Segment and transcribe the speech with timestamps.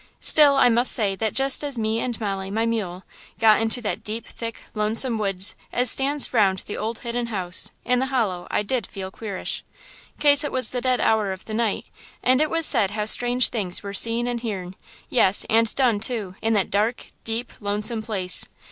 [0.19, 3.03] Still I must say that jest as me and Molly, my mule,
[3.39, 7.99] got into that deep, thick, lonesome woods as stands round the old Hidden House in
[7.99, 9.61] the hollow I did feel queerish;
[10.19, 11.85] 'case it was the dead hour of the night,
[12.23, 14.75] and it was said how strange things were seen and hearn,
[15.07, 18.47] yes, and done, too, in that dark, deep, lonesome place!